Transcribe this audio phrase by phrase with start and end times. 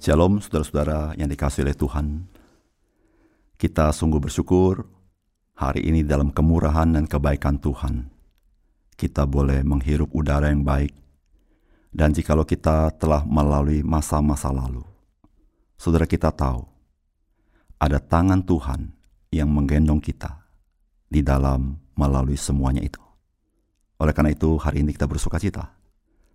[0.00, 2.24] Shalom saudara-saudara yang dikasih oleh Tuhan.
[3.60, 4.88] Kita sungguh bersyukur
[5.52, 8.08] hari ini dalam kemurahan dan kebaikan Tuhan.
[8.96, 10.96] Kita boleh menghirup udara yang baik.
[11.92, 14.80] Dan jikalau kita telah melalui masa-masa lalu,
[15.76, 16.64] saudara kita tahu
[17.76, 18.88] ada tangan Tuhan
[19.28, 20.32] yang menggendong kita
[21.12, 23.04] di dalam melalui semuanya itu.
[24.00, 25.76] Oleh karena itu hari ini kita bersuka cita.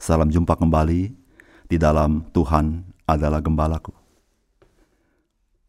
[0.00, 1.12] Salam jumpa kembali
[1.68, 3.90] di dalam Tuhan adalah gembalaku.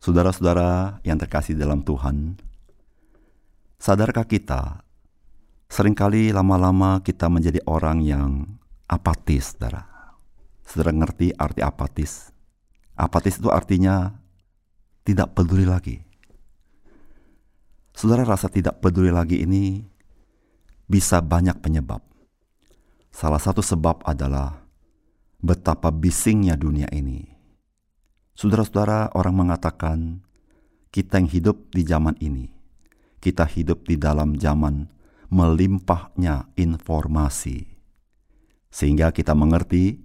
[0.01, 2.37] Saudara-saudara yang terkasih dalam Tuhan,
[3.77, 4.81] sadarkah kita
[5.69, 8.45] sering kali lama-lama kita menjadi orang yang
[8.89, 9.85] apatis, saudara?
[10.65, 12.33] Saudara ngerti arti apatis?
[12.97, 14.13] Apatis itu artinya
[15.05, 16.01] tidak peduli lagi.
[17.93, 19.85] Saudara rasa tidak peduli lagi ini
[20.89, 22.01] bisa banyak penyebab.
[23.13, 24.65] Salah satu sebab adalah
[25.43, 27.30] betapa bisingnya dunia ini
[28.41, 30.25] Saudara-saudara, orang mengatakan
[30.89, 32.49] kita yang hidup di zaman ini,
[33.21, 34.89] kita hidup di dalam zaman
[35.29, 37.69] melimpahnya informasi.
[38.73, 40.01] Sehingga kita mengerti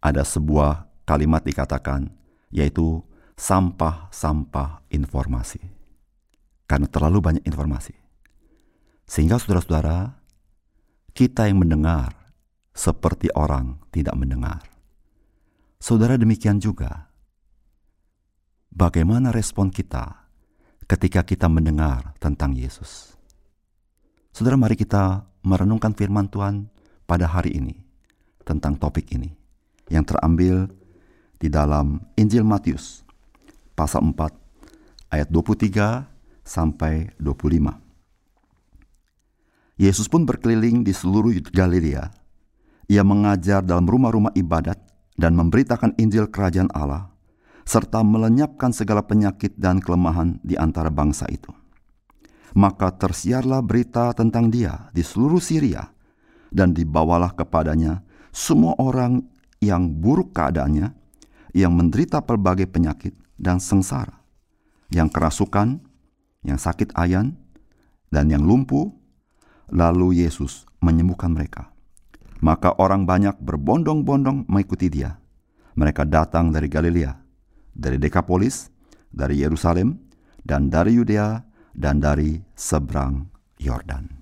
[0.00, 2.08] ada sebuah kalimat dikatakan,
[2.48, 3.04] yaitu
[3.36, 5.60] sampah-sampah informasi.
[6.64, 7.92] Karena terlalu banyak informasi.
[9.04, 10.16] Sehingga saudara-saudara,
[11.12, 12.32] kita yang mendengar
[12.72, 14.64] seperti orang tidak mendengar.
[15.76, 17.07] Saudara demikian juga
[18.78, 20.30] bagaimana respon kita
[20.86, 23.18] ketika kita mendengar tentang Yesus.
[24.30, 26.70] Saudara, mari kita merenungkan firman Tuhan
[27.02, 27.74] pada hari ini
[28.46, 29.34] tentang topik ini
[29.90, 30.70] yang terambil
[31.42, 33.02] di dalam Injil Matius
[33.74, 37.74] pasal 4 ayat 23 sampai 25.
[39.78, 42.10] Yesus pun berkeliling di seluruh Galilea.
[42.88, 44.78] Ia mengajar dalam rumah-rumah ibadat
[45.18, 47.17] dan memberitakan Injil kerajaan Allah
[47.68, 51.52] serta melenyapkan segala penyakit dan kelemahan di antara bangsa itu.
[52.56, 55.84] Maka tersiarlah berita tentang dia di seluruh Syria,
[56.48, 58.00] dan dibawalah kepadanya
[58.32, 59.20] semua orang
[59.60, 60.96] yang buruk keadaannya,
[61.52, 64.16] yang menderita pelbagai penyakit dan sengsara,
[64.88, 65.84] yang kerasukan,
[66.48, 67.36] yang sakit ayan,
[68.08, 68.88] dan yang lumpuh,
[69.68, 71.68] lalu Yesus menyembuhkan mereka.
[72.40, 75.20] Maka orang banyak berbondong-bondong mengikuti dia.
[75.76, 77.27] Mereka datang dari Galilea,
[77.78, 78.74] dari Dekapolis,
[79.14, 79.94] dari Yerusalem,
[80.42, 81.38] dan dari Yudea,
[81.78, 83.30] dan dari seberang
[83.62, 84.17] Yordan.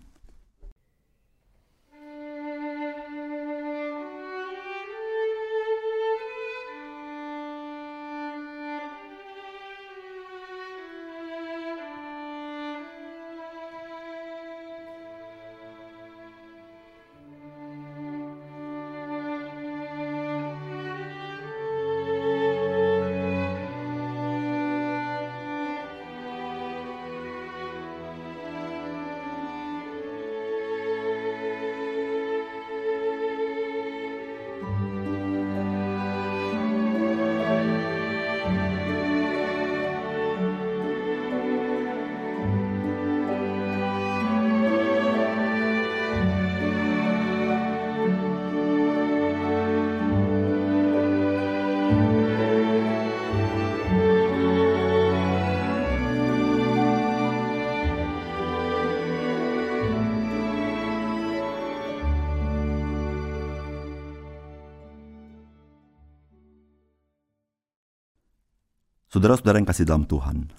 [69.16, 70.52] Saudara-saudara yang kasih dalam Tuhan,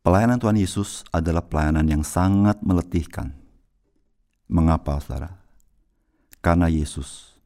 [0.00, 3.36] pelayanan Tuhan Yesus adalah pelayanan yang sangat meletihkan.
[4.48, 5.36] Mengapa, saudara?
[6.40, 7.36] Karena Yesus,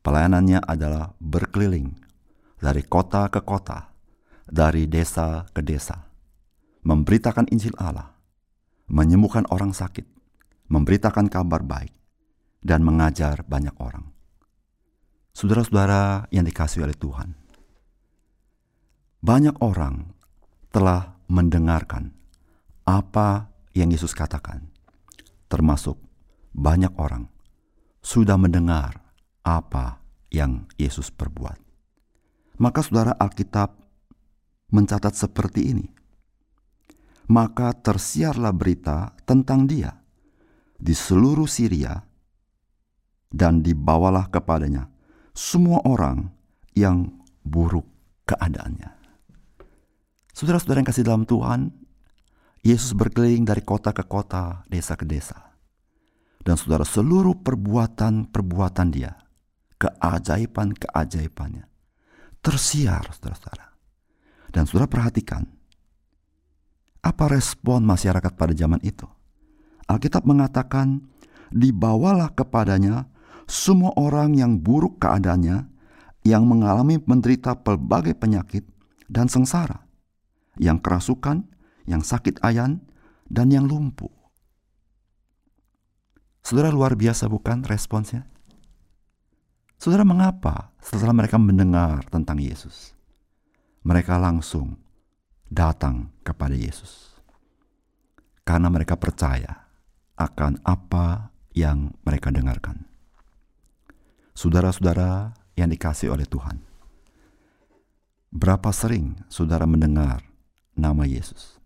[0.00, 1.92] pelayanannya adalah berkeliling
[2.56, 3.92] dari kota ke kota,
[4.48, 6.08] dari desa ke desa,
[6.80, 8.16] memberitakan Injil Allah,
[8.88, 10.08] menyembuhkan orang sakit,
[10.72, 11.92] memberitakan kabar baik,
[12.64, 14.08] dan mengajar banyak orang.
[15.36, 17.44] Saudara-saudara yang dikasih oleh Tuhan,
[19.26, 20.14] banyak orang
[20.70, 22.14] telah mendengarkan
[22.86, 24.70] apa yang Yesus katakan,
[25.50, 25.98] termasuk
[26.54, 27.26] banyak orang
[27.98, 29.02] sudah mendengar
[29.42, 29.98] apa
[30.30, 31.58] yang Yesus perbuat.
[32.62, 33.74] Maka saudara Alkitab
[34.70, 35.86] mencatat seperti ini.
[37.26, 39.90] Maka tersiarlah berita tentang dia
[40.78, 41.98] di seluruh Syria
[43.34, 44.86] dan dibawalah kepadanya
[45.34, 46.30] semua orang
[46.78, 47.10] yang
[47.42, 47.90] buruk
[48.30, 48.95] keadaannya.
[50.36, 51.72] Saudara-saudara yang kasih dalam Tuhan,
[52.60, 55.56] Yesus berkeliling dari kota ke kota, desa ke desa.
[56.44, 59.16] Dan saudara seluruh perbuatan-perbuatan dia,
[59.80, 61.64] keajaiban-keajaibannya,
[62.44, 63.80] tersiar saudara-saudara.
[64.52, 65.40] Dan saudara perhatikan,
[67.00, 69.08] apa respon masyarakat pada zaman itu?
[69.88, 71.00] Alkitab mengatakan,
[71.48, 73.08] dibawalah kepadanya
[73.48, 75.64] semua orang yang buruk keadaannya,
[76.28, 78.68] yang mengalami menderita pelbagai penyakit
[79.08, 79.85] dan sengsara,
[80.56, 81.44] yang kerasukan,
[81.88, 82.84] yang sakit ayan,
[83.28, 84.12] dan yang lumpuh.
[86.46, 88.22] Saudara luar biasa bukan responsnya?
[89.76, 92.94] Saudara mengapa setelah mereka mendengar tentang Yesus,
[93.82, 94.78] mereka langsung
[95.50, 97.18] datang kepada Yesus?
[98.46, 99.66] Karena mereka percaya
[100.16, 102.86] akan apa yang mereka dengarkan.
[104.38, 106.62] Saudara-saudara yang dikasih oleh Tuhan,
[108.30, 110.22] berapa sering saudara mendengar
[110.76, 111.56] nama Yesus?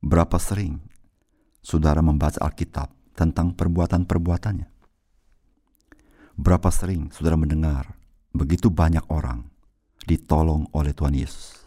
[0.00, 0.78] Berapa sering
[1.60, 4.68] saudara membaca Alkitab tentang perbuatan-perbuatannya?
[6.36, 7.92] Berapa sering saudara mendengar
[8.30, 9.44] begitu banyak orang
[10.06, 11.66] ditolong oleh Tuhan Yesus?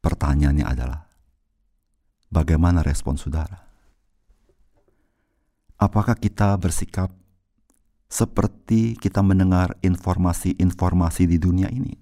[0.00, 1.06] Pertanyaannya adalah,
[2.26, 3.64] Bagaimana respon saudara?
[5.78, 7.08] Apakah kita bersikap
[8.10, 11.94] seperti kita mendengar informasi-informasi di dunia ini?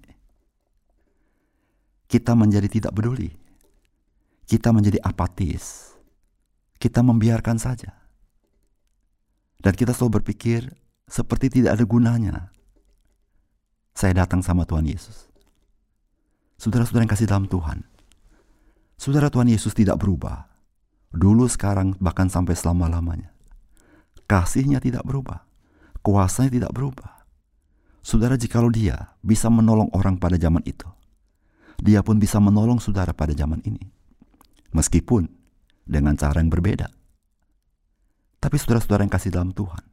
[2.05, 3.33] Kita menjadi tidak peduli.
[4.45, 5.95] Kita menjadi apatis.
[6.77, 7.91] Kita membiarkan saja.
[9.57, 10.69] Dan kita selalu berpikir
[11.09, 12.35] seperti tidak ada gunanya.
[13.95, 15.31] Saya datang sama Tuhan Yesus.
[16.61, 17.83] Saudara-saudara yang kasih dalam Tuhan,
[18.95, 20.47] Saudara Tuhan Yesus tidak berubah.
[21.11, 23.31] Dulu, sekarang, bahkan sampai selama-lamanya.
[24.27, 25.43] Kasihnya tidak berubah.
[25.99, 27.27] Kuasanya tidak berubah.
[27.99, 30.87] Saudara, jikalau dia bisa menolong orang pada zaman itu,
[31.79, 33.83] dia pun bisa menolong saudara pada zaman ini.
[34.75, 35.27] Meskipun
[35.85, 36.89] dengan cara yang berbeda.
[38.41, 39.83] Tapi saudara-saudara yang kasih dalam Tuhan,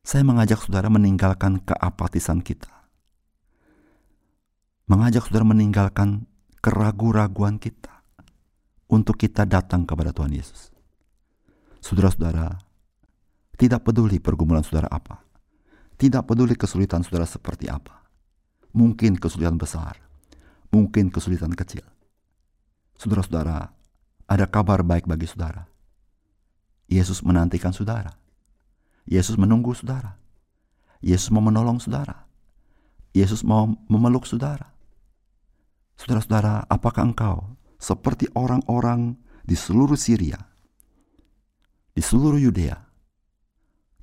[0.00, 2.70] saya mengajak saudara meninggalkan keapatisan kita.
[4.88, 6.24] Mengajak saudara meninggalkan
[6.64, 8.04] keraguan-raguan kita
[8.90, 10.72] untuk kita datang kepada Tuhan Yesus.
[11.80, 12.58] Saudara-saudara,
[13.60, 15.20] tidak peduli pergumulan saudara apa,
[16.00, 18.04] tidak peduli kesulitan saudara seperti apa,
[18.72, 20.00] mungkin kesulitan besar,
[20.70, 21.82] mungkin kesulitan kecil.
[22.98, 23.70] Saudara-saudara,
[24.30, 25.66] ada kabar baik bagi saudara.
[26.90, 28.14] Yesus menantikan saudara.
[29.06, 30.18] Yesus menunggu saudara.
[31.02, 32.26] Yesus mau menolong saudara.
[33.10, 34.70] Yesus mau memeluk saudara.
[35.98, 40.38] Saudara-saudara, apakah engkau seperti orang-orang di seluruh Syria,
[41.90, 42.78] di seluruh Yudea,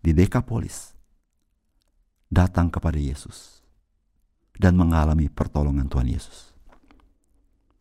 [0.03, 0.91] di Dekapolis,
[2.27, 3.63] datang kepada Yesus
[4.57, 6.56] dan mengalami pertolongan Tuhan Yesus?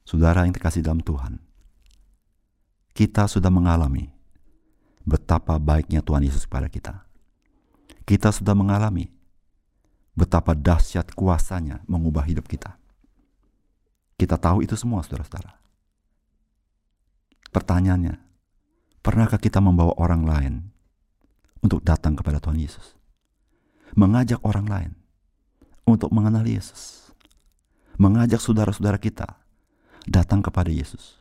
[0.07, 1.43] Saudara yang terkasih dalam Tuhan,
[2.95, 4.07] kita sudah mengalami
[5.03, 7.03] betapa baiknya Tuhan Yesus kepada kita.
[8.07, 9.11] Kita sudah mengalami
[10.15, 12.79] betapa dahsyat kuasanya mengubah hidup kita.
[14.15, 15.59] Kita tahu itu semua, saudara-saudara.
[17.51, 18.15] Pertanyaannya,
[19.03, 20.55] pernahkah kita membawa orang lain
[21.67, 22.95] untuk datang kepada Tuhan Yesus?
[23.99, 24.91] Mengajak orang lain
[25.83, 27.11] untuk mengenal Yesus.
[27.99, 29.46] Mengajak saudara-saudara kita
[30.07, 31.19] datang kepada Yesus.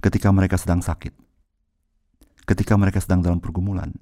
[0.00, 1.12] Ketika mereka sedang sakit.
[2.48, 3.92] Ketika mereka sedang dalam pergumulan.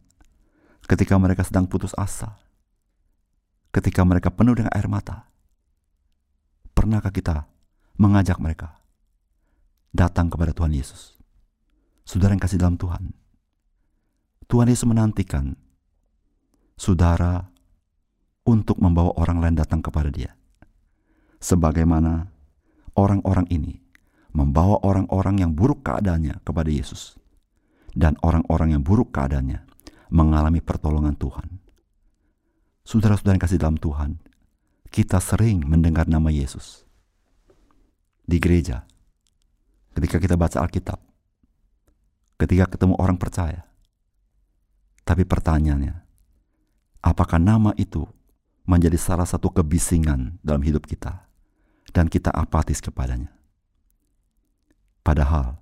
[0.87, 2.39] Ketika mereka sedang putus asa.
[3.75, 5.27] Ketika mereka penuh dengan air mata.
[6.77, 7.51] Pernahkah kita
[7.99, 8.79] mengajak mereka
[9.91, 11.19] datang kepada Tuhan Yesus.
[12.07, 13.13] Saudara yang kasih dalam Tuhan,
[14.49, 15.59] Tuhan Yesus menantikan
[16.79, 17.53] saudara
[18.49, 20.33] untuk membawa orang lain datang kepada Dia,
[21.43, 22.33] sebagaimana
[22.99, 23.79] orang-orang ini
[24.35, 27.15] membawa orang-orang yang buruk keadaannya kepada Yesus,
[27.95, 29.63] dan orang-orang yang buruk keadaannya
[30.11, 31.63] mengalami pertolongan Tuhan.
[32.83, 34.19] Saudara-saudara yang kasih dalam Tuhan,
[34.91, 36.83] kita sering mendengar nama Yesus
[38.25, 38.85] di gereja,
[39.95, 40.99] ketika kita baca Alkitab,
[42.41, 43.65] ketika ketemu orang percaya.
[45.05, 46.05] Tapi pertanyaannya,
[47.01, 48.05] apakah nama itu
[48.69, 51.28] menjadi salah satu kebisingan dalam hidup kita
[51.93, 53.33] dan kita apatis kepadanya?
[55.05, 55.57] Padahal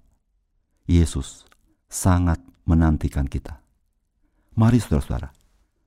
[0.86, 1.46] Yesus
[1.86, 3.62] sangat menantikan kita.
[4.58, 5.30] Mari saudara-saudara,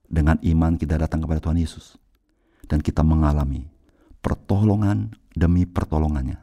[0.07, 1.99] dengan iman kita datang kepada Tuhan Yesus.
[2.69, 3.65] dan kita mengalami
[4.21, 6.37] pertolongan demi pertolongannya.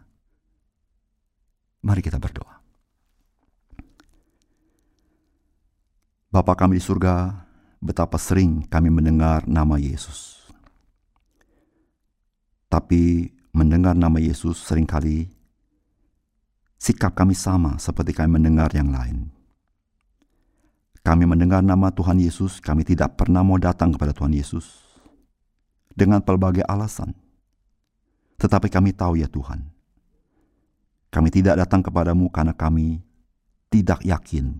[1.86, 2.58] Mari kita berdoa.
[6.34, 7.46] Bapa kami di surga,
[7.78, 10.50] betapa sering kami mendengar nama Yesus.
[12.66, 15.32] Tapi mendengar nama Yesus sering kali
[16.76, 19.32] sikap kami sama seperti kami mendengar yang lain.
[21.00, 24.84] Kami mendengar nama Tuhan Yesus, kami tidak pernah mau datang kepada Tuhan Yesus
[25.94, 27.14] dengan pelbagai alasan.
[28.36, 29.64] Tetapi kami tahu ya Tuhan,
[31.08, 33.00] kami tidak datang kepadamu karena kami
[33.70, 34.58] tidak yakin.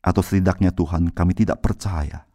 [0.00, 2.29] Atau setidaknya Tuhan, kami tidak percaya.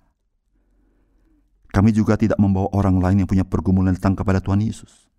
[1.75, 5.12] Kami juga tidak membawa orang lain yang punya pergumulan datang kepada Tuhan Yesus.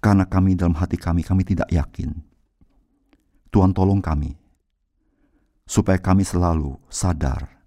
[0.00, 2.16] Karena kami dalam hati kami, kami tidak yakin.
[3.52, 4.32] Tuhan tolong kami
[5.68, 7.58] supaya kami selalu sadar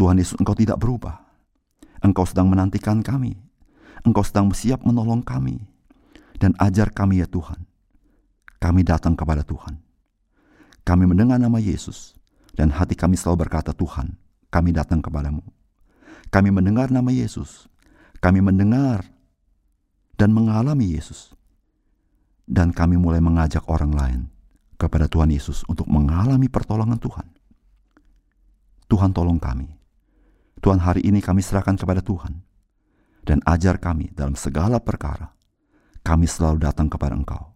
[0.00, 1.20] Tuhan Yesus Engkau tidak berubah.
[2.00, 3.36] Engkau sedang menantikan kami.
[4.00, 5.60] Engkau sedang siap menolong kami.
[6.40, 7.68] Dan ajar kami ya Tuhan.
[8.56, 9.76] Kami datang kepada Tuhan.
[10.88, 12.16] Kami mendengar nama Yesus.
[12.56, 14.16] Dan hati kami selalu berkata, Tuhan,
[14.48, 15.44] kami datang kepadamu.
[16.30, 17.66] Kami mendengar nama Yesus.
[18.22, 19.02] Kami mendengar
[20.14, 21.34] dan mengalami Yesus.
[22.46, 24.20] Dan kami mulai mengajak orang lain
[24.78, 27.26] kepada Tuhan Yesus untuk mengalami pertolongan Tuhan.
[28.90, 29.70] Tuhan tolong kami.
[30.58, 32.42] Tuhan hari ini kami serahkan kepada Tuhan.
[33.22, 35.30] Dan ajar kami dalam segala perkara.
[36.02, 37.54] Kami selalu datang kepada Engkau.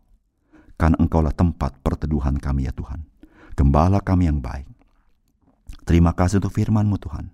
[0.79, 3.03] Karena Engkaulah tempat perteduhan kami ya Tuhan.
[3.59, 4.67] Gembala kami yang baik.
[5.83, 7.34] Terima kasih untuk firman-Mu Tuhan.